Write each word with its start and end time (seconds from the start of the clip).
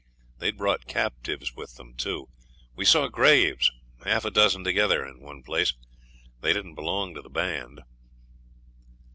They'd 0.39 0.57
brought 0.57 0.87
captives 0.87 1.53
with 1.55 1.75
them, 1.75 1.93
too. 1.93 2.27
We 2.75 2.85
saw 2.85 3.07
graves, 3.07 3.69
half 4.03 4.25
a 4.25 4.31
dozen 4.31 4.63
together, 4.63 5.05
in 5.05 5.19
one 5.21 5.43
place. 5.43 5.73
THEY 6.41 6.53
didn't 6.53 6.73
belong 6.73 7.13
to 7.13 7.21
the 7.21 7.29
band. 7.29 7.81